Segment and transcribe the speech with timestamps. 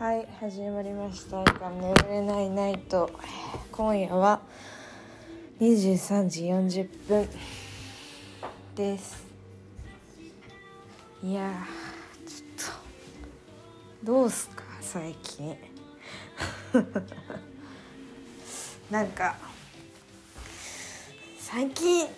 [0.00, 3.10] はい始まりました「眠れないナイト」
[3.70, 4.40] 今夜は
[5.60, 7.28] 23時40分
[8.74, 9.26] です。
[11.22, 11.52] いや
[12.26, 12.48] ちょっ
[14.02, 15.54] とどうすか最近。
[18.90, 19.36] なんか
[21.38, 22.08] 最近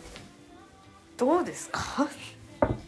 [1.16, 2.08] どうですか？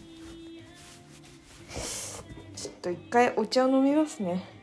[2.54, 4.53] ちょっと一回お茶を飲みますね。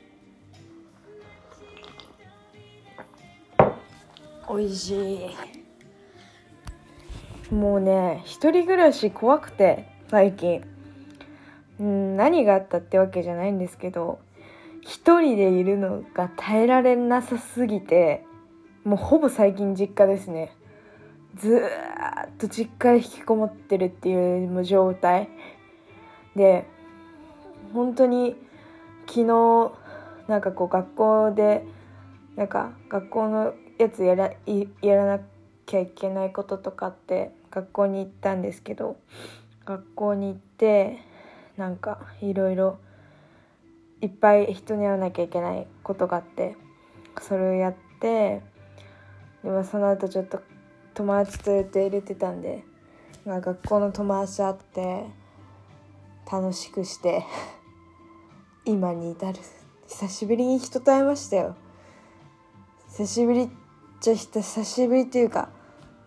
[4.55, 5.19] 美味しい。
[7.53, 10.63] もうね一人暮らし怖くて最近。
[11.79, 14.19] うん何があったってわけじゃないんですけど
[14.81, 18.23] 一人でいるのが耐えられなさすぎて
[18.83, 20.55] もうほぼ最近実家ですね。
[21.37, 25.29] ずーっと実家で引きこもってるっていう状態。
[26.35, 26.65] で
[27.73, 28.35] 本当に
[29.07, 29.71] 昨日
[30.27, 31.65] なんかこう学校で
[32.35, 34.31] なんか学校のやつやら
[34.81, 35.19] やらな
[35.65, 38.97] きゃいけないこととかって学校に行ったんですけど
[39.65, 40.99] 学校に行って
[41.57, 42.77] なんかいろいろ
[44.01, 46.55] いっぱい人に会わなきゃいけないことがあって
[47.21, 48.41] それをやって
[49.43, 50.41] でもその後ちょっと
[50.93, 52.63] 友達と予定入れてたんで、
[53.25, 55.05] まあ、学校の友達会って
[56.31, 57.25] 楽しくして
[58.65, 59.39] 今に至る。
[59.87, 61.55] 久しぶりに人と会いましたよ。
[62.89, 63.49] 久しぶり
[64.01, 65.49] っちゃ久しぶりっていうか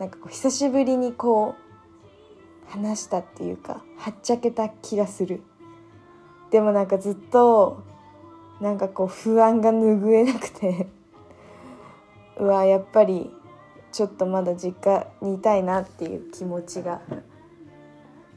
[0.01, 1.55] なんかこう久しぶりにこ
[2.67, 5.43] う話したっていうかはっちゃけた気がする。
[6.51, 7.83] でもなんかずっと
[8.61, 10.89] なんかこう不安が拭えなくて。
[12.37, 13.31] うわやっぱり
[13.93, 17.01] ちょっとまだ実家にいたいなっていう気持ちが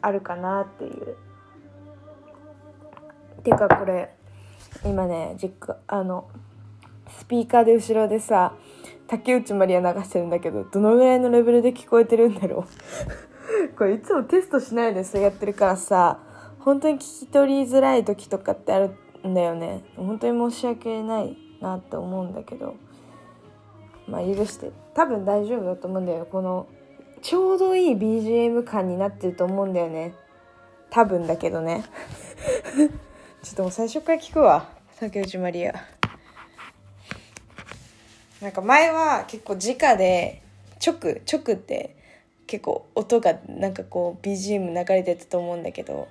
[0.02, 1.18] あるかなっていう。
[3.44, 4.14] ていうかこれ
[4.86, 6.30] 今ね実家あの
[7.10, 8.54] スピーカーで後ろでさ
[9.08, 12.66] 竹内まりや流してるんだけどどのぐらいのレベルで聞こえてるんだろ
[13.74, 13.76] う。
[13.78, 16.20] これいつもテストしないでそうやってるからさ。
[16.60, 18.92] 本当に聞き取りづらい時とかってある
[19.26, 19.86] んだよね。
[19.96, 22.76] 本当に申し訳ないなって思うんだけど。
[24.06, 24.72] まあ許して。
[24.94, 26.68] 多分大丈夫だと思うんだよこの
[27.22, 30.14] ちょうどいい BGM 感になってると思うんだよね。
[30.90, 31.84] 多分だけどね。
[33.44, 34.70] ちょっともう最初から聞くわ。
[35.00, 35.97] 竹内まりや。
[38.42, 40.42] なんか前は結構直で
[40.86, 41.96] 直直って
[42.46, 46.08] 結構音がなんかこう BGM 流れてたと思うんだけど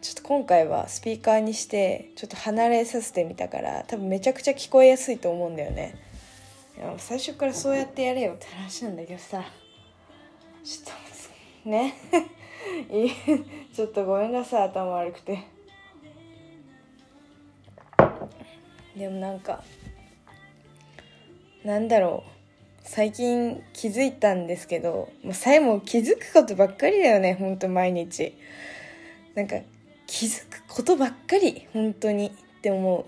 [0.00, 5.96] ちょっと今回はスピーカーにしてちょっと離れさせてみたから多分めちゃくちゃ聞こえやすいと思うんだよね。
[6.98, 9.44] 最初からそうやってやれよって話なんだけどさ。
[10.62, 10.94] ちょっ
[11.64, 11.94] とね。
[13.74, 15.40] ちょっとごめんなさい頭悪くて。
[18.96, 19.64] でもなんか
[21.64, 22.30] なんだろう。
[22.84, 28.34] 最近気づいたんですけどもうさえも気づくことばっかりだよねほんと毎日。
[29.34, 29.56] なんか
[30.06, 33.04] 気づくことばっかり本当にって思う。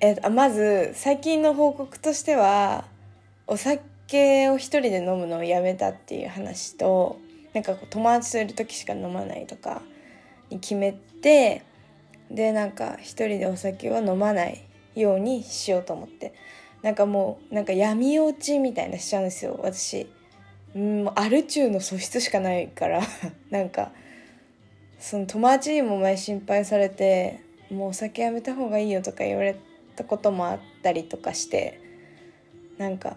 [0.00, 2.84] えあまず最近の報告としては
[3.46, 7.18] お酒を一人で飲むのをやめたっていう話と
[7.54, 9.80] なんかこう友達といる時しか飲まないとか
[10.50, 11.62] に決めて
[12.30, 14.62] でなんか一人でお酒は飲まない
[14.94, 16.34] ようにしようと思って。
[16.82, 20.08] なんかもうなんか闇落ちみたいなしちゃうんですよ私。
[20.74, 23.02] うんアル中の素質しかないから。
[23.50, 23.92] なんか
[24.98, 29.56] その友達にも前心配されてもうお酒やめた方がいいよとか言われ
[29.96, 31.80] たこともあったりとかして
[32.78, 33.16] なんか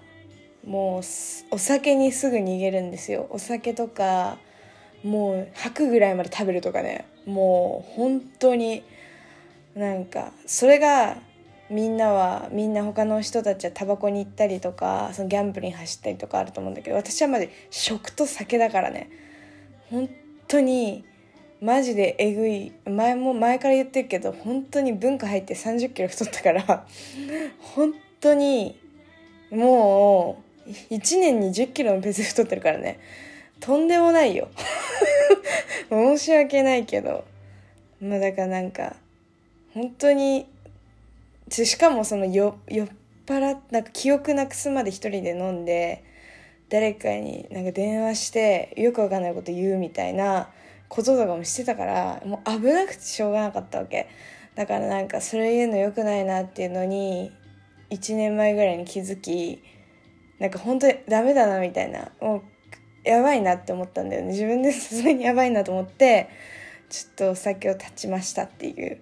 [0.66, 1.02] もう
[1.52, 3.28] お酒にすぐ逃げるんですよ。
[3.30, 4.38] お酒とか
[5.04, 7.06] もう吐くぐらいまで食べるとかね。
[7.26, 8.84] もう本当に
[9.76, 11.18] なんかそれが
[11.70, 19.10] みんなはみんな他の人たちはタバコに行ったりとかそのギャンブルに走ったりとかあると思うんだけど私はまで食と酒だからね。
[19.90, 20.10] 本
[20.48, 21.04] 当に
[21.62, 22.72] マジでえぐい。
[22.86, 26.86] 前も前から言ってるけど本当に文化入って3 0キロ太ったから
[27.60, 28.80] 本当に
[29.50, 33.00] もう1年に1 0キロのペース太ってるからね。
[33.60, 34.50] とんでもないよ。
[35.90, 37.26] 申し訳ないけど。
[38.02, 38.98] まあだからなんか
[39.74, 40.46] 本当に
[41.50, 42.56] しかもその酔っ
[43.26, 46.04] 払っなんか記憶なくすまで一人で飲んで
[46.70, 50.50] 誰かになんか電話してよくわかんないこと言うみたいな
[50.88, 54.08] こととかもしてたからもう危なくてしょうがなかったわけ。
[54.56, 57.32] だからなんかそれ言うのよくないなっていうのに
[57.90, 59.62] 1年前ぐらいに気づき
[60.40, 64.30] なんか本当にダメだなみたいなもうやばいなって思ったんだよね。
[64.30, 66.30] 自分でさすがにやばいなと思って
[66.90, 69.00] ちょっとお酒を断ちましたっていう。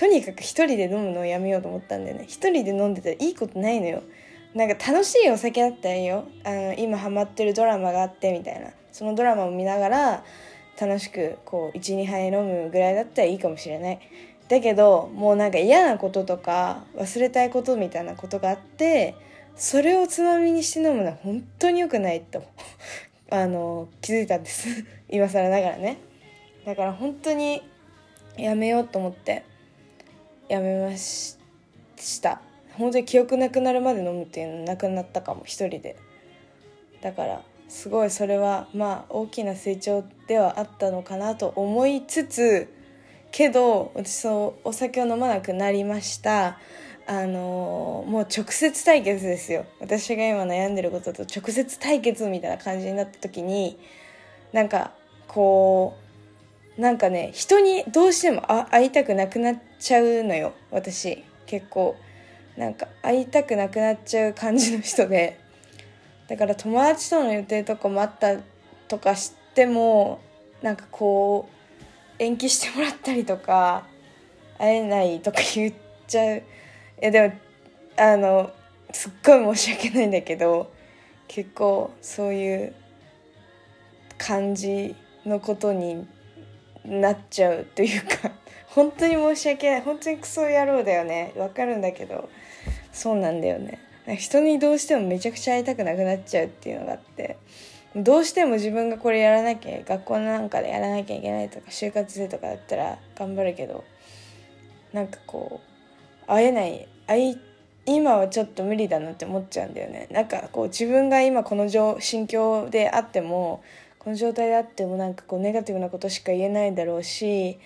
[0.00, 2.24] とにかく一人で飲むのをやめようと思ったんだよね。
[2.26, 4.02] 一人で飲んでたらいいことないのよ。
[4.54, 6.24] なんか楽しいお酒だったらいいよ。
[6.42, 8.70] あの今ハマってるドラマがあってみたいな。
[8.92, 10.24] そのドラマを見ながら
[10.80, 14.00] 楽しくこう12杯飲むぐらいだったらいいかもしれない。
[14.48, 19.14] だけどもうなんか嫌なこととか忘れたいことみたいなことがあって
[19.54, 22.42] それをつまみにして飲むのは本当に良くないと
[23.28, 24.66] あの気づいたんです。
[25.10, 25.98] 今更ながらね。
[26.64, 27.62] だから本当に
[28.38, 29.49] やめようと思って。
[30.50, 31.38] やめまし
[32.20, 32.40] た。
[32.72, 35.96] 本当に記憶なくなるまで飲むっていうのなくなったかも一人で。
[37.00, 42.68] だからすごいそれはまあ大きな成長ではあったのかなと思いつつ
[43.30, 46.58] けど私そうお酒を飲まなくなりました。
[47.06, 49.66] あのもう直接対決ですよ。
[49.78, 53.78] 私が今悩んでることと直接対決みたいな感じになった時に
[54.52, 54.92] なんか
[55.28, 56.09] こう
[56.80, 58.40] なんかね人にどうしても
[58.70, 61.22] 会いたくなくなっちゃうのよ私。
[61.46, 61.94] 結構。
[62.56, 65.38] なんか会いたくなくなっちゃう感じの人で。
[66.26, 68.38] だから友達との予定とかもあった
[68.88, 70.20] とかしても
[70.62, 73.86] なんかこう延期してもらったりとか
[74.58, 75.74] 会えないとか言っ
[76.06, 76.36] ちゃう。
[76.38, 76.42] い
[77.02, 77.34] やでも
[77.98, 78.50] あの
[78.92, 80.72] すっごい申し訳ないんだけど
[81.28, 82.74] 結構そういう
[84.16, 84.94] 感じ
[85.26, 86.06] のことに
[86.84, 88.32] なっちゃうというか
[88.68, 89.80] 本当に申し訳ない。
[89.80, 91.32] 本当にクソ野郎だよね。
[91.36, 92.28] わかるんだけど
[92.92, 93.78] そうなんだよね。
[94.16, 97.36] 人にどうしてもめちゃくちゃ会いたくなくなっちゃうっていうのがあって
[97.94, 103.84] どうしても自分がこれやらなきゃ学校なんかでやらなきゃいけないとか就活生とかだったら頑張るけど
[104.92, 105.60] なんかこ
[106.24, 107.38] う会えない会い
[107.86, 110.06] 今はちょっと無理だなって思っちゃうんだよね。
[110.10, 113.62] なんかこう自分が今この心境であっても
[114.10, 117.60] この状態であってもなんかこうネガティブなことしか言えないだろうし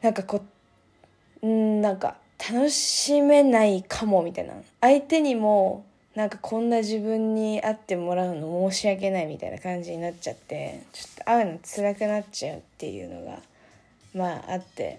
[0.00, 0.42] なんかこ
[1.42, 2.16] うんなんか
[2.50, 4.54] 楽しめないかもみたいな。
[4.80, 5.84] 相手にも
[6.14, 13.38] なんかこんな自分に会ってもらうの申し訳ないみたいな感じになっちゃってちょっと会うの辛くなっちゃうっていうのが
[14.14, 14.98] まああって。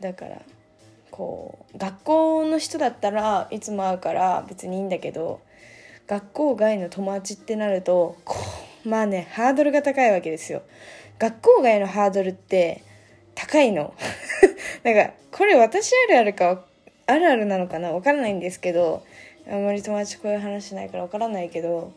[0.00, 0.42] だから
[1.10, 5.40] こう学校の人だったらいつも会うから別にいいんだけど
[6.06, 10.62] 学校外の友達ってなるとこうまあねハードルが高いわけですよ。
[11.18, 12.82] 学校外のハードルって
[13.34, 13.92] 高いの。
[14.84, 16.64] なんかこれ私あるあるか
[17.06, 19.02] あるあるなのかなわからないんですけど
[19.50, 21.92] あんまり友達こういう話しないからわからないけど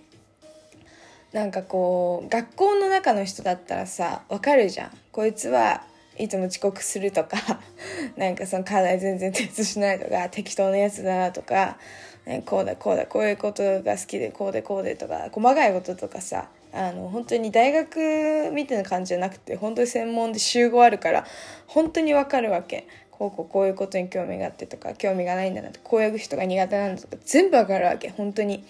[1.31, 4.97] なんかこう学校の中の人だったらさわかるじゃん。
[5.11, 5.83] こいつは
[6.17, 7.37] いつも遅刻するとか
[8.17, 11.77] なんかその課題全然提出しないとか適当なやつだなとか、
[12.25, 21.25] ね、こうだこうだこういうことが好きでこうでこうでとか細かいこととかさあの本当に大学みたいな感じじゃなくて本当に専門で集合あるから
[21.67, 22.87] 本当にわかるわけ。
[23.11, 28.09] こうこうこういうことに興味があってとか興味がないんだなとこういう人が苦手なんだとか全部わかるわけ。
[28.09, 28.63] 本当に。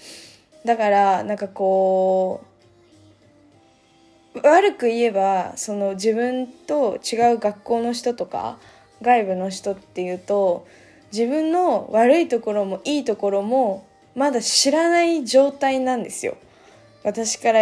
[0.65, 2.49] だからなんかこう
[4.41, 8.57] 悪く言えばその自分と違う学校の人とか
[9.01, 10.67] 外部の人っていうと
[11.11, 16.37] 自分の悪いところもいいところもまだ知らない状態なんですよ。
[17.03, 17.61] 私から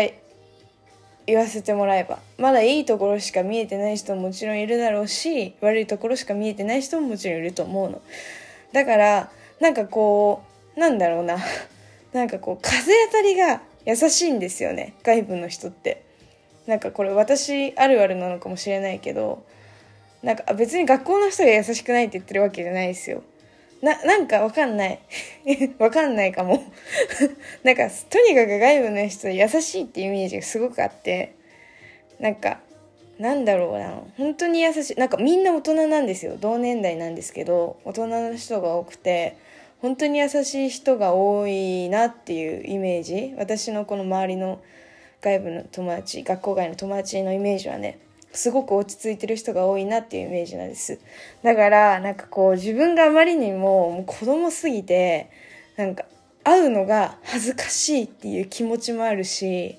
[1.27, 2.19] 言わせてもらえば。
[2.37, 8.01] まだいいところしか見えてない人ももちろんいるだろうし悪いところしか見えてない人ももちろんいると思うの。
[8.71, 10.41] だからなんかこ
[10.75, 11.37] うなんだろうな。
[12.13, 14.93] なんかこう風当たりが優しいんですよね。
[15.03, 16.01] 外部の人って。
[16.65, 19.43] なんかこれ私あるあるなのかもしれないけど
[20.21, 23.23] なんか別に学校の人が優しくないって言ってるわけじゃないですよ。
[23.81, 24.99] な、なんかわかんない。
[25.77, 26.63] わかんないかも。
[27.63, 31.33] なんか、とにかく外部の人優しいっていうイメージがすごくあって、
[32.19, 32.59] なんか、
[33.19, 34.95] なんだろうな、本当に優しい。
[34.95, 36.37] なんかみんな大人なんですよ。
[36.39, 39.35] 同年代なんですけど、大人の人が多くて、
[39.81, 43.35] 本当に優しい人が多いなっていうイメージ。
[43.37, 44.59] 私のこの周りの
[45.21, 47.99] 外部の友達、学校外の友達のイメージはね、
[48.31, 50.99] すごく落ち着いてる人が多いなっていうイメージなんです。
[51.43, 55.29] だから、なんかこう自分があまりにももう子供すぎて、
[55.75, 56.05] なんか
[56.43, 59.77] 会うのが恥ずかしいっていう気持ちもあるし、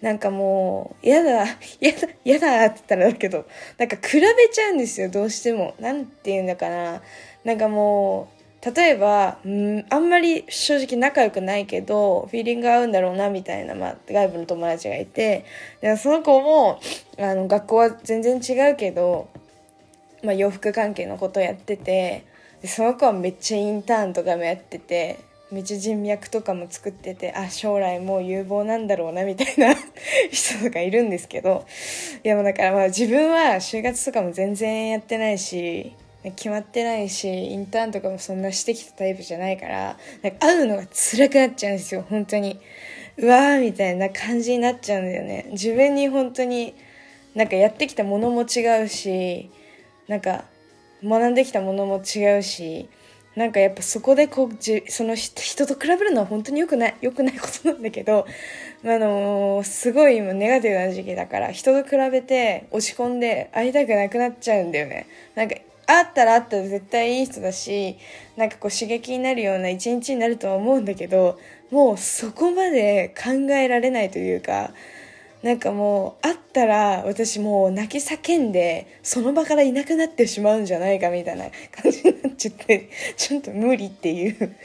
[0.00, 1.46] なんかもう、やだ、
[1.80, 3.46] やだ、やだって言ったらだけど、
[3.78, 5.74] なんか比べちゃうんですよ、どうしても。
[5.80, 7.02] なんて言うんだかな。
[7.44, 8.35] なんかもう、
[8.74, 15.44] 例えば、うん、あんまり正直仲良くないけど、フィーリング合うんだろうな、みたいな、まあ、外部の友達がいて、
[15.80, 16.80] でその子も、
[17.16, 19.28] あの、学校は全然違うけど、
[20.24, 22.24] まあ、洋服関係のことやってて、
[22.60, 25.20] でその子はめっちゃインターンとかもやってて、
[25.52, 29.76] めっちゃ人脈とかも作ってて、あ、将来もう有望なんだろうな、みたいな
[30.32, 31.64] 人とかいるんですけど、
[32.24, 35.92] いやもうだからまあ自分は就活とかも全然やってないし、
[36.32, 42.60] 決まってないしインターンとかもそんなしてきたタイプじゃないからなんか会うのが辛くなっちゃうんですよ本当に。
[43.18, 45.48] うわーみたいな感じになっちゃうんだよね。
[45.52, 46.74] 自分に本当に
[47.34, 49.50] なんかやってきたものも違うし
[50.08, 50.44] なんか
[51.02, 52.88] 学んできたものも違うし
[53.36, 58.26] なんかやっぱそこでこうじその人と比べるのは本当に良くない良くないことなんだけど、
[58.82, 65.06] あのー、すごい今ネガティブな時期だから人と比べて落ち込んで会いたくなくなっちゃうんだよね。
[65.34, 65.56] なんか
[65.86, 67.96] 会ったら会ったら絶対いい人だし
[68.36, 71.38] なんかこう刺激になるような一日になるとは思うんだけど
[71.70, 74.70] もうそこまで考えられないというか
[75.42, 84.56] なんかもう会ったら私もう泣き叫んでその場からいなくなってしまうんじゃないかみたいな感じになっちゃってちょっと無理っていう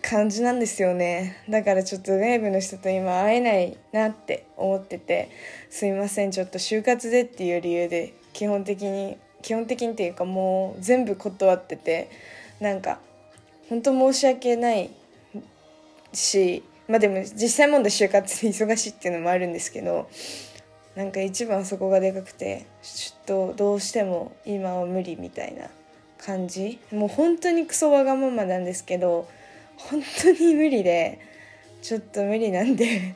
[0.00, 1.44] 感じなんですよね。
[1.50, 5.30] だからちょっとウェーブの人と今会えないなって思ってて
[5.68, 12.10] すいませんちょっと就活でっていう理由で基本的に基本的にっていうかもう全部断ってて
[12.60, 12.98] なんか
[13.68, 14.90] 本当申し訳ない
[16.12, 20.08] しまあでも実際問題就活で忙しいっていうのもあるんですけど
[20.96, 25.68] なんか一番そこがでかくてちょっとどうしても今は無理みたいな
[26.18, 26.78] 感じ。
[26.92, 29.28] もう本当にクソわがままなんですけど
[29.76, 31.20] 本当に無理で
[31.80, 33.14] ちょっと無理なんで。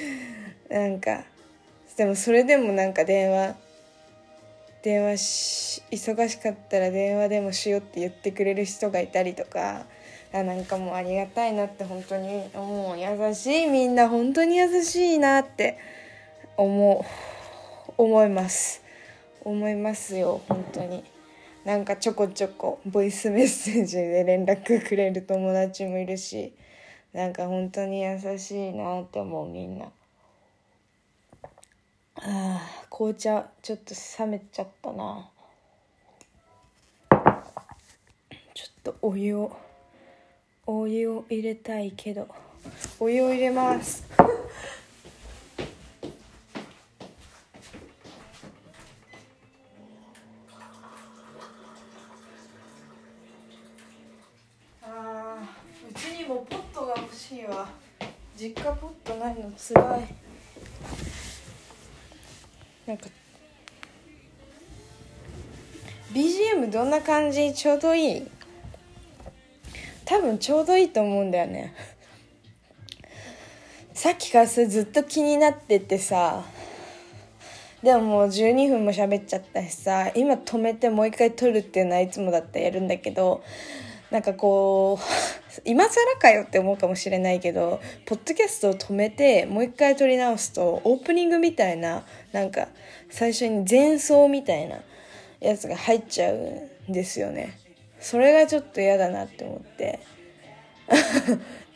[0.68, 1.24] なんか
[1.96, 3.54] でもそれでもなんか電話
[4.84, 9.86] 電話し忙しかったら電話でもしようって言ってくれる人がいたりとか
[10.30, 12.98] あなんかもうありがたいなって本当に思う。
[12.98, 15.78] 優しいみんな本当に優しいなって
[16.58, 17.06] 思
[17.88, 17.92] う。
[17.96, 18.82] 思います。
[19.42, 21.02] 思いますよ本当に。
[21.64, 26.52] なんかちょこちょこボイスメッセージで連絡くれる友達もいるし
[27.14, 29.86] なんか本当に優しいなって思うみんな。
[32.16, 35.28] あ紅茶ちょっと冷めちゃったな。
[38.54, 39.56] ちょっとお湯を
[40.66, 42.28] お湯を入れたいけど
[43.00, 44.04] お湯を入れます。
[54.82, 55.38] あ
[55.90, 57.68] うちにもポットが欲しいわ。
[58.36, 60.14] 実家ポットないのつらい。
[62.86, 63.06] なんか
[66.12, 67.52] BGM どんな感じ？
[67.54, 68.28] ちょうどいい？
[70.04, 71.74] 多分ちょうどいいと思うんだよね。
[73.94, 76.44] さっきからそれずっと気になっててさ。
[77.82, 80.10] でももう12分も喋っちゃったしさ。
[80.14, 83.42] 今止めてもう一回撮るっていうのはいつもだったらやるんだけど。
[84.10, 92.68] なんかこう今更かよって思うかもしれないけどポッドキャストを止めてもう一回撮り直すとオープニングみたいななんか
[93.10, 94.80] 最初に前奏みたいな
[95.40, 96.36] やつが入っちゃう
[96.90, 97.58] んですよね。
[98.00, 100.00] それがちょっと嫌だなって思って。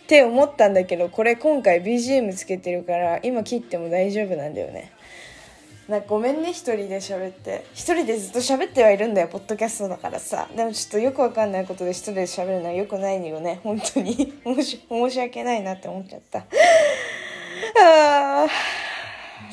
[0.04, 4.90] って思ったんだけどこれ今回 BGM つけてるから今切っても大丈夫なんだよね。
[5.88, 7.64] なんかごめんね一人で喋って。
[7.72, 10.46] 一人でずっと喋ってはいるんだよポッドキャストだからさ。
[10.54, 14.34] でもちょっとよくわかんないことで一人で喋るのはよくないのよね本当に。
[14.44, 16.44] 申し訳ないなって思っちゃった。
[17.80, 18.46] あ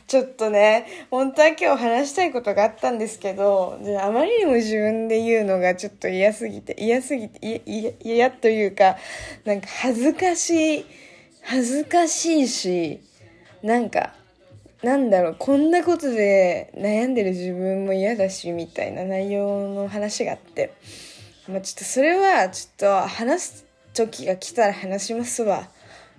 [0.07, 7.63] ちょっとね、本当は今日話したいことがあったんですけど、あまりにも自分で言うのがちょっと嫌すぎて、嫌すぎて、
[8.03, 8.97] 嫌というか、
[9.45, 10.85] なんか恥ずかしい、
[11.41, 13.01] 恥ずかしいし、
[13.63, 14.13] なんか、
[14.85, 20.73] なんだろう、こんなことで悩んでる自分も嫌だし、みたいな内容の話があって、
[21.49, 23.65] まあちょっとそれは、ちょっと話す
[23.95, 25.67] 時が来たら話しますわ。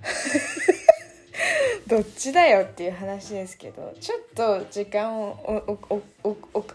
[1.87, 5.37] どっちだよっていう話ですけどちょっと時間を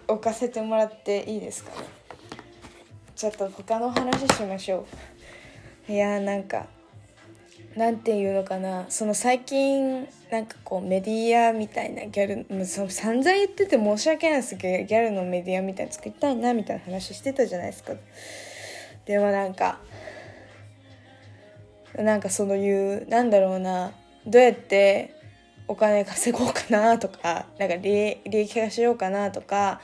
[0.07, 1.77] 置かせてもらっていいですかね？
[3.17, 4.85] ちょっと他の話しましょ
[5.89, 5.91] う。
[5.91, 6.67] いやーなんか
[7.75, 17.93] なんていうのかなその最近なんかこうメディアみたいなギャルその散々言ってて申し訳ないですけどギャルのメディアみたいな作りたいなみたいな話してたじゃないですか。
[19.05, 19.79] でもなんか
[21.95, 23.91] なんかそういうなんだろうな
[24.25, 25.15] どうやって
[25.67, 29.79] お金稼ごうかなとかなんか利益化しようかなとか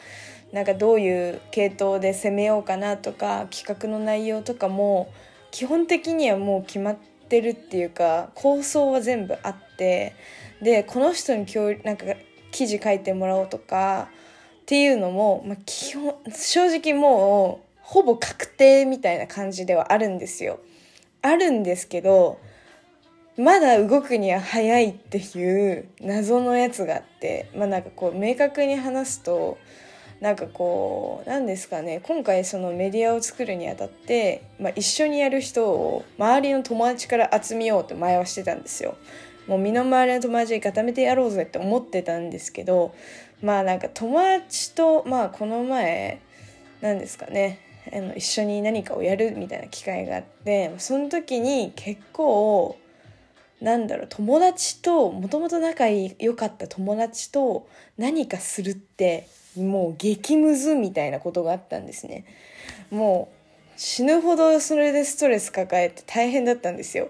[0.52, 5.12] なんかどういう系統で攻めようかなとか企画の内容とかも
[5.52, 10.16] 基本的にはもう決まっててるっていうか構想は全部あって
[10.62, 12.06] でこの人に今日なんか
[12.52, 14.10] 記事書いてもらおうとか
[14.62, 20.60] っていうのも、まあ、基本正直もうほぼ確定みたいな感じではあるんですよ。
[21.22, 22.40] あるんですけど
[23.38, 29.58] まだ動くには早いっていう謎のやつがあってまあなんかこう明確に話すと
[30.20, 38.98] なんかこう何ですかね今回そのメディアを作るにあたって、まあ、一緒にやる人を周りの友達から集めようって前はしてたんですよ。
[39.48, 42.94] もう身の回りの友達に固めてやろうぜって思ってたんですけど
[43.42, 46.22] まあなんか友達とまあこの前
[46.82, 47.60] 何ですかね
[47.94, 52.78] あの一緒に何かをやるみたいな機会があってその時に結構
[53.62, 59.28] なんだろう友達ともともと仲良かった友達と何かするって
[59.64, 62.26] もう激ムズみたいなことがあったんですね。
[62.92, 67.10] もう死ぬほどそれでストレス抱えて大変だったんですよ。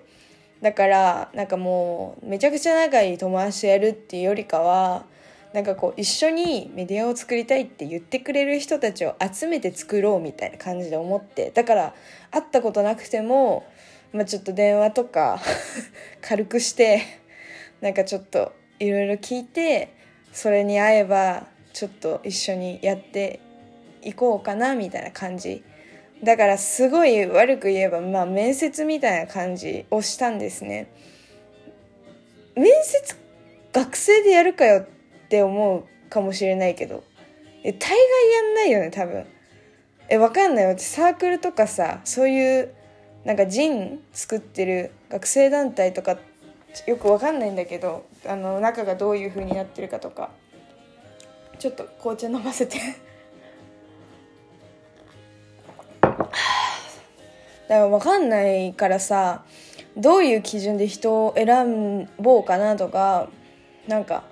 [0.62, 5.06] だからなんかもうめちゃくちゃ仲いい友達とやるっていうよりかは
[5.54, 11.94] なんかこう一緒にメディアを作りたいって言ってくれる人たちを集めて作ろうみたいな感じで思ってだから
[12.32, 13.66] 会ったことなくても
[14.14, 15.40] まあ、ちょっと電話とか
[16.22, 17.04] 軽くして
[17.82, 19.90] なんかちょっといろいろ聞いて
[20.32, 23.40] それに合えばちょっと一緒にやって
[24.02, 25.64] いこうかなみたいな感じ。
[26.24, 30.92] だからすごい悪く言えばまあ面接みたいな感じをしたんですね。
[32.56, 33.16] 面接
[33.72, 34.88] 学生でやるかよっ
[35.30, 37.04] て思うかもしれないけど。
[37.64, 38.00] え大概
[38.32, 39.28] やんないよね多分。
[40.10, 42.74] えわかんない私サークルとかさそういう
[43.24, 46.18] なんかジン作ってる学生団体とか
[46.88, 50.32] よくわかんないんだけどあの中がどういう風になってるかとか。
[51.60, 52.78] ちょっと紅茶飲ませて。
[56.02, 56.24] だか
[57.68, 59.44] ら分かんないからさ
[59.98, 63.28] どういう基準で人を選ぼうかなとか
[63.88, 64.24] なんか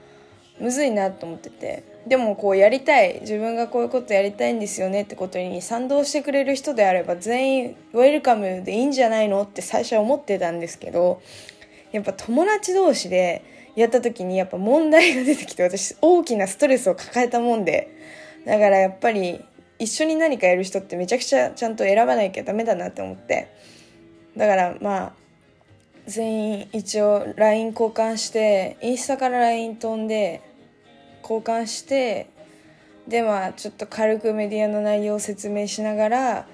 [0.59, 1.95] むずいなと思ってて。
[2.05, 3.21] でもこうやりたい。
[3.21, 5.01] 自分がこういうことやりたいんですよね。
[5.01, 9.41] ってことに賛同してくれる人であれば全員ウェルカムでいいんじゃないの？
[9.41, 11.19] って最初は思ってたんですけど
[11.91, 13.43] やっぱ友達同士で
[13.75, 17.89] やった時にやっぱ問題が出てきて私大きなストレスを抱えたもんで
[18.45, 19.43] だからやっぱり
[19.79, 23.53] 一緒に何かやる人ってめちゃくちゃちゃんと選ばなきゃダメだなって思って
[24.37, 25.13] だからまあ
[26.07, 30.41] 全員一応 LINE 交換してインスタから LINE 飛んで
[31.21, 32.29] 交換して
[33.07, 36.47] でまあちょっと軽くメディアの内容を説明しながら、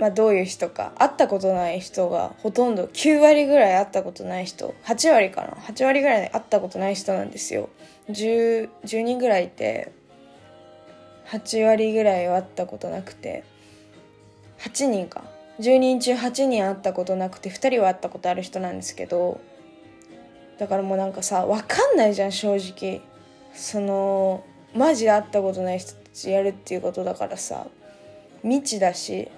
[0.00, 0.92] まあ、どういう人か。
[0.98, 4.74] 会ったことない人がほとんど9割ぐらい会ったことない人。
[4.84, 5.48] 8割かな。
[5.68, 7.68] 8割ぐらい会ったことない人なんですよ。
[8.10, 9.92] 10, 10人ぐらいいて
[11.28, 13.44] 8割ぐらいは会ったことなくて
[14.58, 15.22] 8人か。
[15.60, 19.40] 10人中8人会ったことなくて2人は会ったことある人なんですけど
[20.58, 23.00] だからもうなんかさ分かんないじゃん正直。
[23.54, 27.68] そのマジで会ったことない人たちやるっていうことだからさ
[28.42, 29.30] 未知だし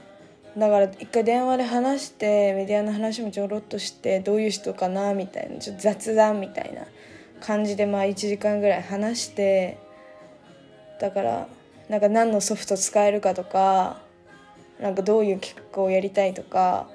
[0.57, 6.87] だから一回電話で話してメディアの話もちょろっとしてどういう人かなみたいなちょっと雑談みたいな
[7.41, 9.77] 感じでまあ1時間ぐらい話して
[10.99, 11.49] だから
[11.91, 14.01] なんか何のソフト使えるかとか
[14.81, 16.89] なんかどういう企画をやりたいとか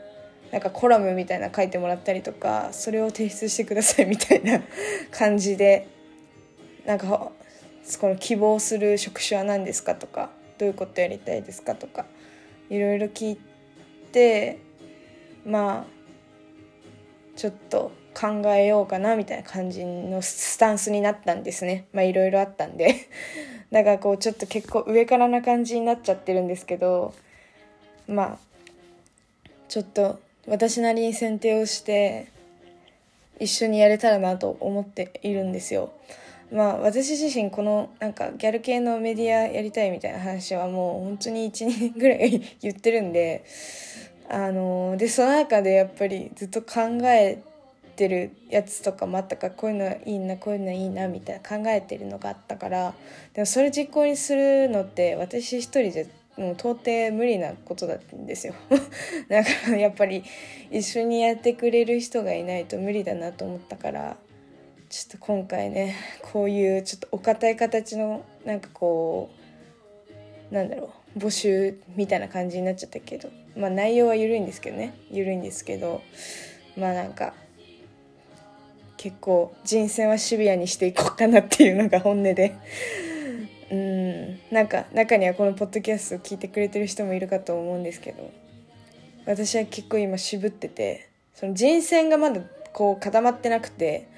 [0.51, 4.59] なんかコラムみたいな書いてもらったりとかそれを提出してくださいみたいな
[5.11, 5.87] 感じで
[6.85, 7.31] なんかこ
[8.07, 12.07] の希望する職種は何ですかとかどういうことやりたいですかとか
[12.71, 13.50] いろいろ聞いて
[15.45, 16.01] まあ
[17.35, 23.07] ちょっと考えようかなみたいな感じのスタンスになったんですねまあいろいろあったんで
[23.71, 27.13] だからこうちょっと結構上からな感じになっちゃってるんですけど
[28.07, 28.51] まあ
[29.69, 32.27] ちょっと私なりに選定をして
[33.39, 35.91] 一緒にやれたらなと思っているんですよ。
[36.51, 43.45] まあ私自身このなんかギャル系のメディアやりたいみたいな話はもう本当に1年ぐらい 言ってるんで
[44.29, 47.39] あのでその中でやっぱりずっと考え
[47.95, 52.93] てるやつとかもあったからこういうのいいなこういうのいいなみたいな考えてるのがあったから
[53.33, 56.03] でもそれ実行にするのって私一人じゃ
[56.37, 58.53] もう到底無理なことだったんですよ。
[59.29, 60.23] だからやっぱり
[60.71, 64.17] 一緒にやってくれる人がいないと無理だなと思ったから
[64.91, 65.95] ちょっと今回ね
[66.33, 69.31] こういうちょっとお堅い形のなんかこ
[70.51, 74.93] うなんだろう募集みたいな感じになっちゃったけどまあ内容は緩いんですけどね。
[75.09, 76.01] 緩いんですけど
[76.77, 77.33] まあなんか
[78.97, 82.53] 結構人選はシビアにしていこうかなっていうのが本音で。
[83.71, 84.39] うん。
[84.53, 88.29] なんか中にはこのポッドキャストを聞いてくれてる人もいるかと思うんですけど
[89.25, 92.41] 私は結構今渋っててその人選がまだ
[92.73, 94.10] こう固まってなくて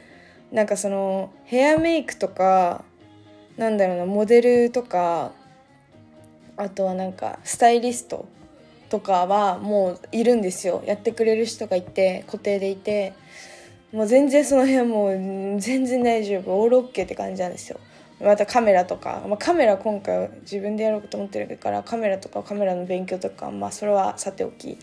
[0.53, 2.85] なんかそのヘアメイクとか
[3.57, 5.33] なんだろうなモデルとか
[6.55, 8.25] あとはなんかスタイリスト
[8.89, 10.83] とかはもういるんですよ。
[10.85, 13.13] やってくれる人がいて固定でいて。
[13.91, 16.51] もう全然その辺もう全然大丈夫。
[16.59, 17.79] オールオッケーって感じなんですよ。
[18.19, 24.79] またカメラとか、まあ、カメラ今回自分でやろうと思ってるからカメラとかカメラの勉強とかまあそれはさておき。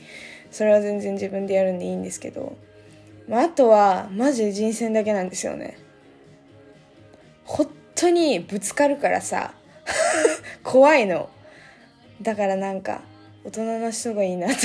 [0.53, 2.57] それは全然自分でやるんでいいんですけど、
[3.31, 5.79] まあ、あとはマジで人選だけなんですよね。
[7.45, 9.55] 本当にぶつかるからさ。
[10.65, 11.31] 怖いの。
[12.21, 13.03] だからなんか
[13.45, 14.61] 大人の人がいいなとか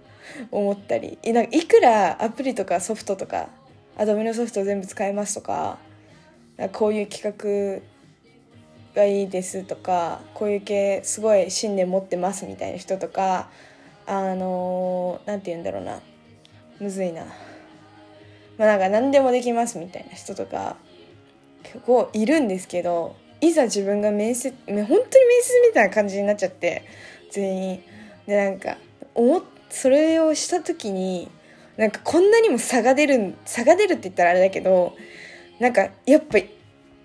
[0.50, 1.18] 思ったり。
[1.26, 3.50] なんかいくらアプリとかソフトとか
[3.98, 5.78] アドビのソフト全部使えますとか
[6.72, 7.82] こういう企画
[8.94, 13.50] がいいですとかこういう系すごい信念持ってますみたいな人とか
[14.06, 16.00] あの何て言うんだろうな。
[16.80, 17.26] むずいな。
[18.58, 20.76] まあなんか何でもできますみたいな人とか
[21.62, 25.08] 結構いるんですけどいざ自分が面接本当に面接
[25.68, 26.84] みたいな感じになっちゃって
[27.30, 27.82] 全員。
[28.26, 28.76] でなんか
[29.14, 31.30] 思それをした時に
[31.76, 34.94] なんかこんなにも差が出る差が出るって言ったらあれだけど
[35.60, 36.38] なんかやっぱ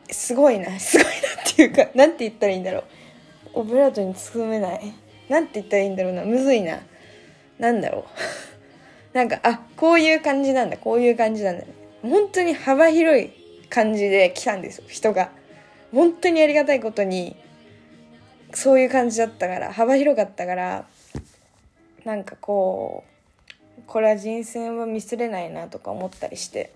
[0.09, 1.13] すごいなすごいなっ
[1.55, 2.83] ていうかなんて言ったらいいんだろう。
[3.53, 4.93] オブラートに包めない。
[5.29, 6.79] なんて言ったらいいんだろうなむずいな。
[7.59, 8.03] なんだろう。
[9.13, 11.65] なんかあこういう感じなんだこういう感じなんだ。
[12.01, 13.29] 本当に幅広い
[13.69, 15.31] 感じで来たんですよ人が。
[15.91, 17.35] 本当にありがたいことに
[18.53, 20.85] そういう感じだったから幅広かったから
[22.05, 23.03] なんかこ
[23.77, 26.71] うこれは人選はミスれないなとか思ったりして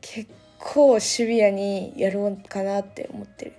[0.00, 3.52] 結構シビアにやろうかなって思ってる。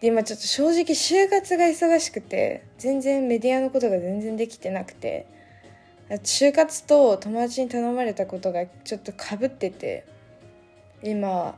[0.00, 5.26] で今ちょっと正直就活が忙しくて全然メディアのことが全然できてなくて
[6.22, 10.06] 就活と友達に頼まれたことがちょっとかぶってて
[11.02, 11.56] 今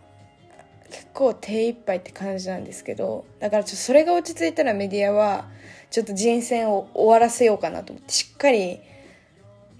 [0.90, 5.46] 結構手一杯って感じなんですけどだからちょっとそれが落ち着いたらメディアは
[5.90, 8.80] ちょっと人選を終わらせようかなと思ってしっかり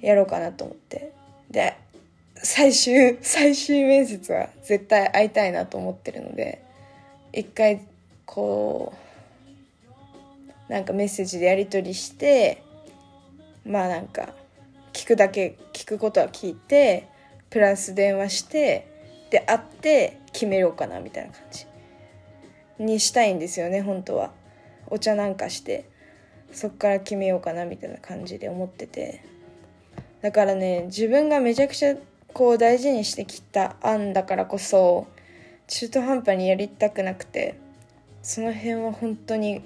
[0.01, 1.13] やろうかなと思って。
[1.51, 1.77] で
[2.43, 6.63] 最終 最終面接は絶対会いたいなと思ってるので
[7.33, 7.81] 一回
[8.27, 8.93] こ
[10.69, 12.63] うなんかメッセージでやり取りして
[13.65, 14.35] まあなんか
[14.99, 17.07] 聞くだけ聞くことは聞いて
[17.51, 18.89] プラス電話して
[19.31, 21.67] で会って決めようかなみたいな感じ。
[22.81, 24.33] にしたいんですよね本当は。
[24.89, 25.89] お茶なんかして
[26.51, 29.23] そっから決めようかなみたいな感じで思ってて。
[30.21, 31.95] だからね自分がめちゃくちゃ
[32.35, 35.07] こう大事にしてきた案だからこそ
[35.69, 37.55] 中途半端にやりたくなくて
[38.25, 39.63] その辺は本当に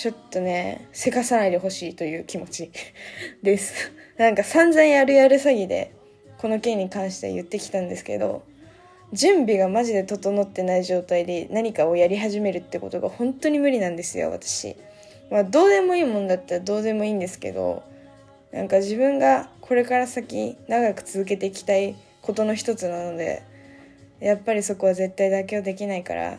[0.00, 2.70] ちょっとねせかさないでほしいという気持ち。
[3.44, 3.92] です。
[4.16, 5.92] なんか散々やるやる詐欺で
[6.38, 8.42] この件に関して言ってきたんですけど
[9.12, 14.74] 準備がマジで整ってない状態で何かをやり始めるってことが本当に無理なんですよ私。
[15.28, 17.82] まあどうでもいいもんだったらどうでもいいんですけど
[18.52, 23.42] なんか自分がこれから先長く続けていきたいことの一つなので
[24.18, 26.38] やっぱりそこは絶対妥協できないから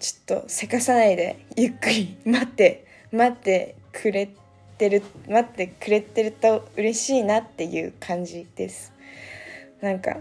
[0.00, 4.28] ちょっとせかさないでゆっくり待って待ってくれ
[4.78, 8.92] てる待ってくれてると嬉しいなっていう感じです。
[9.80, 10.18] なんか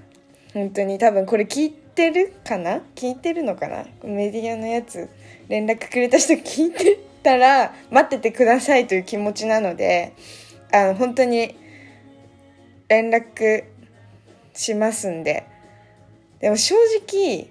[0.53, 2.81] 本当に多分これ聞いてるかな？
[2.95, 3.85] 聞いてるのかな？
[4.03, 5.09] メディアのやつ
[5.47, 10.13] 連絡くれた人聞いてたら待っててくださいという気持ちなので
[10.73, 11.55] あの本当に
[12.87, 13.65] 連絡
[14.53, 15.45] しますんで。
[16.39, 16.75] でも正
[17.07, 17.49] 直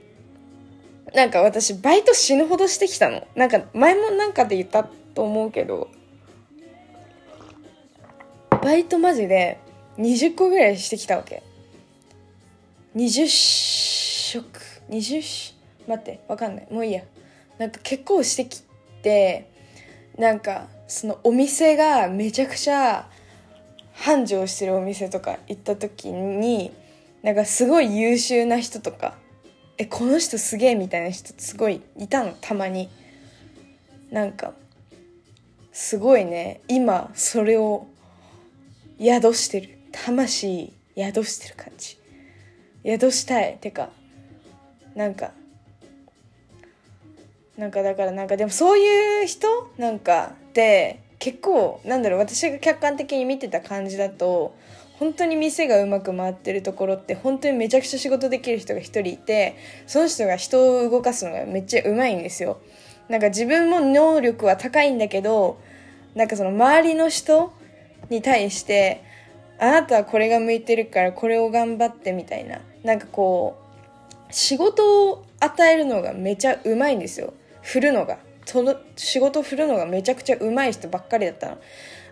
[1.15, 3.27] なんか私バイト死ぬほどしてきたの。
[3.35, 5.89] なんか前もなんかで言ったと思うけど
[8.63, 9.59] バイトマジで
[9.99, 11.43] 20個ぐらいしてきたわけ。
[12.97, 15.55] 20食20
[15.87, 16.69] 待ってわかんない。
[16.71, 17.03] もういいや。
[17.59, 18.63] なんか結構してき
[19.03, 19.51] て
[20.19, 23.09] なんかそのお店がめちゃくちゃ
[23.95, 26.73] 繁盛してるお店とか行った時に
[27.23, 29.15] なんかすごい優秀な人とか
[29.79, 32.89] えこの人すげえみたいな人すごいいたのたまに。
[34.11, 34.53] なんか
[35.73, 36.61] すごいね。
[36.69, 37.87] 今それを
[38.99, 39.79] 宿してる。
[39.93, 41.99] 魂宿してる感じ。
[42.85, 43.59] 宿したい。
[43.61, 43.91] てか
[44.95, 45.33] なんか
[47.59, 49.49] なんかだからなんかでもそういう人？
[49.77, 52.19] なんかで結構なんだろう。
[52.21, 54.55] 私が客観的に見てた感じだと
[54.99, 59.57] 本当に店がうまく回ってるところって本当にめちゃくちゃ仕事できる人が一人いて
[59.87, 62.59] その人が人を動かすのがめっちゃうまいんですよ。
[63.09, 65.61] なんか自分も能力は高いんだけど
[66.15, 67.53] なんかその周りの人
[68.09, 69.05] に対して
[69.59, 72.61] あなたはこれが向いてるからこれを頑張ってみたいな。
[72.83, 73.57] なんかこ
[74.29, 77.35] う仕事を与えるのがめちゃうまいんですよ。
[77.63, 78.19] 振るのが。
[78.45, 81.59] その仕事振るのがめちゃくちゃうまい人ばっかりだったの。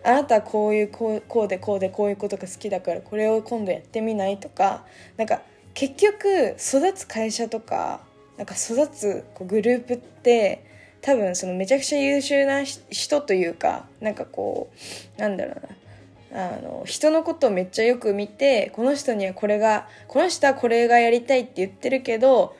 [0.04, 4.84] あなたはこういうこうこうでこうでこういうことが好きだからこれを今度やってみないとか
[5.16, 5.40] なんか
[5.72, 8.00] 結局育つ会社とか
[8.36, 10.64] なんか育つグループって
[11.00, 14.70] 多分そのめちゃくちゃ優秀な人というかなんかこ
[15.16, 22.56] うなんだろうなあの人のことをめっちゃよく見てこの人にはこれがこの人はこれがやりたいって言ってるけど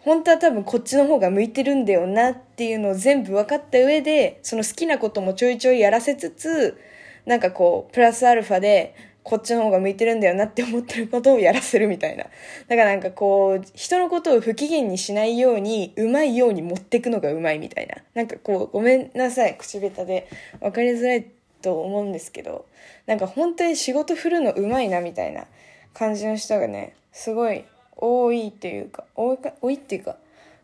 [0.00, 6.78] 本当は多分こっちの方が向いてるんだよなっていうのを全部分かった上でその好きなこともちょいちょいやらせつつ
[7.26, 8.94] なんかこうプラスアルファで
[9.28, 12.24] こっちの方が向いてるんだよなって思ってることをやらせるみたいな。
[12.24, 17.96] だからなんかこう、人のことを不機嫌にしないように、うまいように持ってくのがうまいみたいな。
[18.14, 20.28] なんかこう、ごめんなさい、口下手で。
[20.60, 21.26] 分かりづらい
[21.60, 22.64] と思うんですけど、
[23.04, 25.44] なんか本当に仕事振るのうまいなみたいな
[25.92, 27.66] 感じの人がね、すごい
[27.98, 30.16] 多いっていうか、多いか、多いっていうか、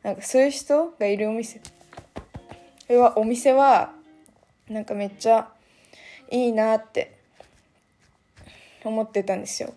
[0.03, 1.61] なんかそういう人がいるお店。
[2.88, 3.92] は、お店は、
[4.68, 5.49] なんかめっちゃ
[6.31, 7.18] いいなって
[8.85, 9.75] 思ってたんですよ。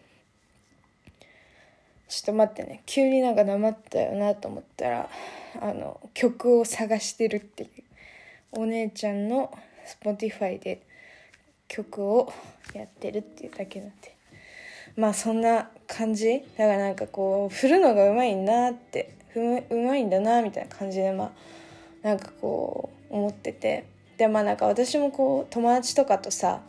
[2.08, 2.84] ちょっと待ってね。
[2.86, 5.10] 急になんかなまったよなと思ったら
[5.60, 7.70] あの曲を探してるっていう。
[8.52, 9.58] お姉ちゃんの
[10.02, 10.82] Spotify で
[11.68, 12.32] 曲を
[12.74, 14.17] やってるっていうだけなんで。
[14.98, 21.32] まあそんな感じだからなんかこう振るのがうまいなってうまいんだなみたいな感じでまあ
[22.08, 23.86] なんかこう思ってて
[24.18, 26.62] でまあなんか私もこう友達とかとさ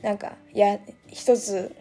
[0.00, 1.74] なんかや一つ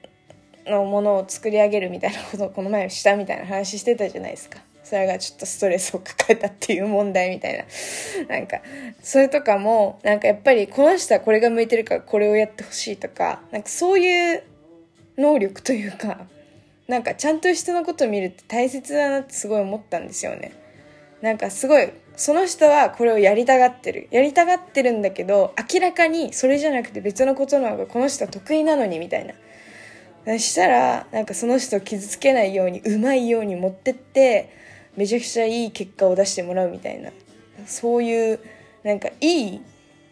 [0.65, 4.59] のものを作り上げるみたいなことをこの前したみたいな話してたじゃないですか。
[4.83, 7.65] それがちょっとストレスを抱えたっていう問題みたいな。
[8.27, 8.59] なんか、
[9.03, 14.43] それとかも、なんかやっぱりこの人はこれが向いてるからこれをやってほしいとか、なんかそういう
[15.19, 16.25] 能力というか、
[16.87, 20.53] なんかちゃんと人のこと見るって大切だなってすごい思ったんですよね。
[21.21, 24.07] なんかすごいその人はこれをやりたがってる。
[24.11, 29.33] やりたがってるんだけど、明らかにそれじゃなくて別のことの方がこの人は得意なのにみたいな。
[30.25, 34.49] そしたら、なんかその人を傷つけないように、うまいように持ってって、
[34.95, 37.11] めちゃくちゃいい結果を出してもらうみたいな。
[37.65, 38.39] そういう、
[38.83, 39.61] なんかいい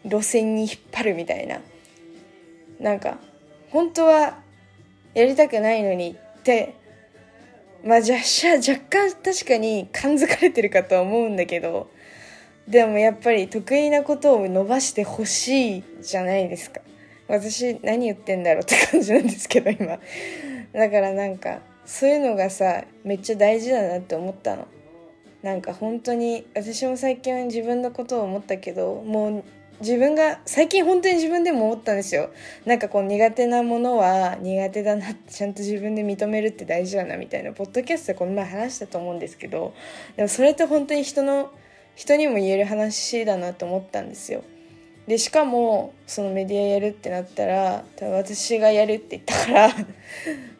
[0.04, 1.60] 路線に引っ張るみたいな。
[2.80, 3.18] なんか、
[3.70, 4.38] 本当は
[5.18, 6.74] やりたくないのにって
[7.84, 11.88] まあ、じゃ若干確かに感づかれてるかとは思うんだけど、
[12.66, 16.80] でもやっぱり得意なことを伸ばしてほしいじゃないですか。
[17.28, 19.98] 私何言ってんだろうって感じなんですけど今。
[20.72, 24.66] だからなんかそういうのがさめっちゃ大事だなって思ったの。
[25.42, 29.44] なんか本当に私も最近は自分のことを思ったけどもう
[29.80, 32.30] 自分が最近本当に自分でも思ったんですよ。
[32.64, 37.52] なんかこう苦手なものは苦手だなってちゃんと自分で認めるって大事だなみたいな。
[37.52, 39.74] ポッドキャストでこの前話したと思うんですけど
[40.16, 41.52] でもそれって本当に人の
[41.94, 44.42] 人にも言える話だなと思ったんですよ。
[45.06, 49.70] でしかもそのメディアやるってなったら私がやるって言ったから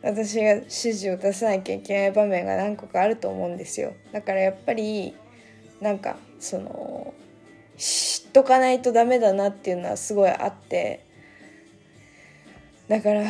[0.02, 3.92] 私が指示を出さなきゃいけない場面が何個かあると思うんですよ。
[4.10, 5.14] だからやっぱり
[5.82, 7.12] なんかその
[7.78, 11.04] 知っとかないとダメだなっていうのはすごいあって
[12.88, 13.24] だから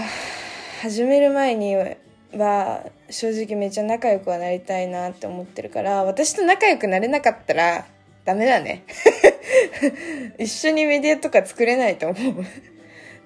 [0.82, 7.87] 始める前には正直めっちゃ仲良くはなりたいなって思ってるから私と仲良くなれなかったら
[8.28, 8.84] ダメだね。
[10.38, 12.44] 一緒にメディアとか作れないと思う。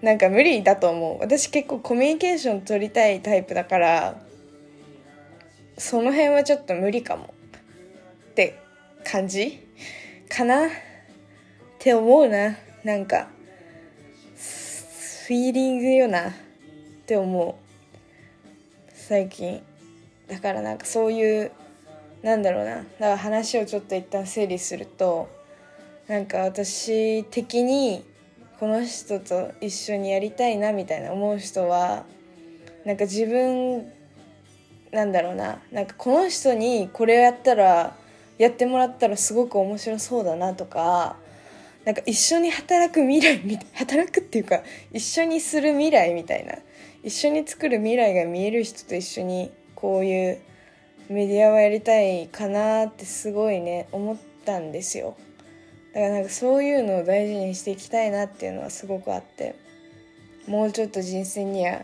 [0.01, 1.19] なんか無理だと思う。
[1.19, 4.23] 私結構コミュニケーション取りたいタイプだから、
[5.77, 7.35] その辺はちょっと無理かも。
[8.31, 8.55] って
[9.03, 9.67] 感じ
[10.29, 10.69] かな
[11.83, 12.57] って思うな。
[12.85, 13.27] なんか、
[15.27, 16.33] フィーリングよなっ
[17.07, 17.59] て思
[18.89, 18.93] う。
[18.95, 19.61] 最近。
[20.29, 21.51] だからなんかそういう
[22.23, 25.29] なんだろうなだから話をちょっと一旦整理すると
[26.07, 28.05] なんか私的に
[28.61, 32.05] この人と一緒にやりたいなみたいな思う人は
[32.87, 33.93] なんか自分
[34.93, 37.97] なんだろうななんかこの人にこれをやったら
[38.39, 41.17] やってもらったらすごく面白そうだなとか
[41.85, 46.55] なんか一緒に働く未来みたい働くっていうか一緒にする未来みたいな。
[47.03, 50.41] 一緒に作る未来が見える人と一緒にこういう
[51.09, 55.17] メディアはやりたいかなってすごいね思ったんですよ。
[55.93, 59.57] だからなんかそういうのを大事にしていきたいなっていうのはすごくあって
[60.47, 61.83] もうちょっと人生には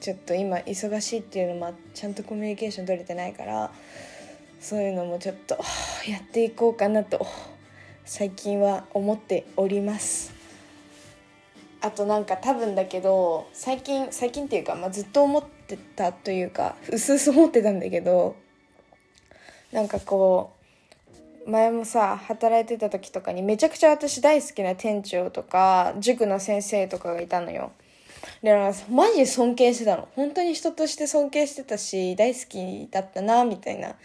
[0.00, 3.72] ちょっと今忙しいっていうのもちゃんとコミュニケーション取れてないから
[4.60, 5.58] そういうのもちょっと
[6.06, 7.26] やっていこうかなと
[8.04, 10.32] 最近は思っております。
[11.80, 18.36] あとなんか多分だけど最近最近っていうか、まあ、ずっと思ってたというかうすうす思ってたんだけど
[19.72, 20.52] なんかこ
[21.46, 27.72] う前もさ働いてた時とかにめちゃくちゃ私大好きな店長とか塾の先生とかがいたのよ。
[28.42, 28.54] で
[28.88, 30.08] マジで尊敬してたの。
[30.14, 33.96] 本当に人として尊敬してたし大好きだったなみたいな。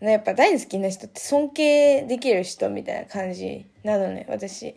[0.00, 4.74] やっぱ大好きな人って尊敬できる人みたいな感じなのね、私。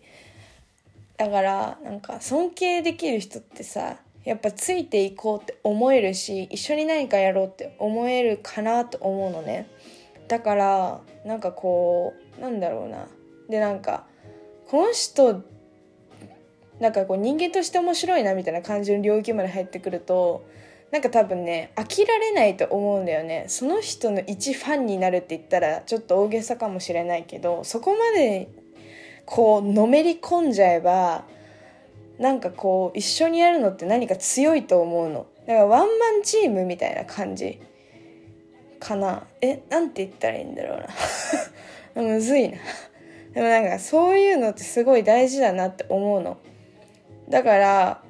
[1.17, 9.67] だから、なんか尊敬できる人ってさ、やっぱついていこうって思えるし、一緒に何かやろうって思えるかなと思うのね。
[10.27, 13.07] だから、なんかこう、なんだろうな。
[13.49, 14.05] で、なんか、
[14.67, 15.43] この人、
[16.79, 20.45] なんかこう人間として面白いなみたいな感じの領域まで入ってくると、
[20.93, 23.45] なんか多分ね飽きられないと思うんだよね。
[23.47, 28.47] その人の一ファンになるって言ったらちょっと大げさかもしれないけどそこまで
[29.25, 31.25] こうのめり込んじゃえば
[32.19, 35.25] なんかこう一緒にやるのって何か強いと思うの。
[35.47, 37.59] だからワンマンチームみたいな感じ。
[38.79, 39.25] かな。
[39.41, 40.79] えなんて言ったらいいんだろう
[41.95, 42.03] な。
[42.13, 42.57] むずいな。
[43.33, 46.37] でもなんかそういうのってすごい大事だなって思うの。
[47.29, 48.03] だから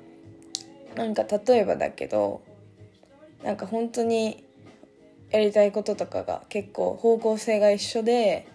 [0.98, 2.42] なんか例えばだけど
[3.44, 4.44] なんか本当に
[5.30, 8.48] やりたいこととかが結構方向性が一緒で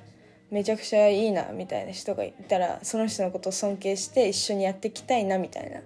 [0.51, 5.81] めちゃくちゃいいなみたいな人がいたらその人のことを尊敬して一緒にやっていきたいなみたいな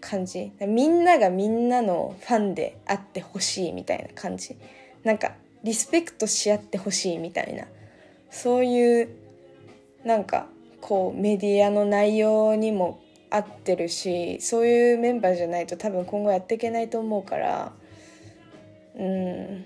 [0.00, 0.52] 感じ。
[0.60, 4.56] みんながみんなのファンであってほしいみたいな感じ。
[5.02, 5.32] なんか
[5.64, 7.66] リスペクトし合ってほしいみたいな。
[8.30, 9.08] そういう
[10.04, 10.46] なんか
[10.80, 17.72] こうメディアの内容にも合ってるしそういうメンバーじゃないと多分今後やっていけないと思うから
[18.96, 19.56] うん。
[19.56, 19.58] っ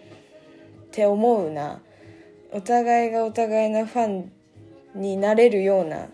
[0.90, 1.80] て思うな。
[2.52, 4.32] お互いがお互いのファン
[4.94, 6.08] になれるような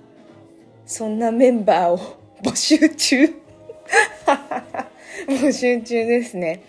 [0.87, 1.99] そんなメンバーを
[2.43, 3.27] 募集中。
[5.29, 6.63] 募集中ですね。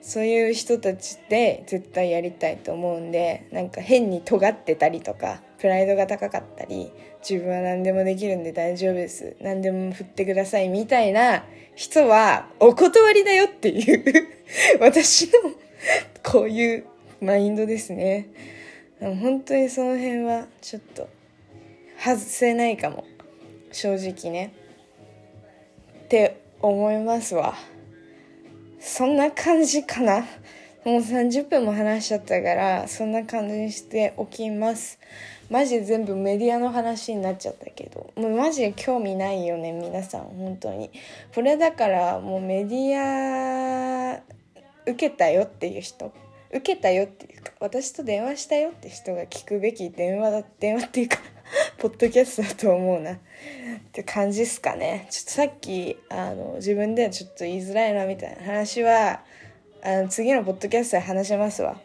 [0.00, 9.36] そういう人たちで絶対やりたいと思うんでなんか変に尖ってたりとかプライドが高かったり自分は何でもできるんで大丈夫です。
[9.40, 11.44] 何でも振ってくださいみたいな
[11.76, 14.28] 人はお断りだよっていう。
[14.80, 15.32] 私の
[16.22, 16.84] こういう
[17.20, 18.28] マインドですね。
[19.00, 21.08] 本当にその辺はちょっと
[21.98, 23.04] 外せないかも。
[23.72, 24.52] 正直ね。
[26.04, 27.54] って思いますわ。
[28.78, 30.26] そんな感じかな。
[30.84, 34.98] もう30分も話しちゃったからそんな感じにしておきます。
[35.48, 38.12] マジで全部メディアの話になっちゃったけど。
[38.16, 40.22] もうマジで興味ないよね皆さん。
[40.22, 40.90] 本当に。
[41.34, 44.41] これだからもうメディア
[44.86, 46.12] 受けたよっていう人。
[46.50, 51.16] 受けたよっていうか私と電話したよって人が聞くべき電話だ電話っていうか
[51.78, 53.12] ポッドキャストだと思うな。
[53.14, 53.18] っ
[53.92, 55.06] て感じっすかね。
[55.10, 59.22] ちょっとさっきあの自分ではちょっと言いづらいなみたいな話は
[59.82, 61.80] あの次のポッドキャストで話しますわ。